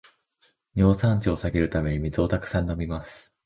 [0.73, 3.35] 尿酸値を下げるために水をたくさん飲みます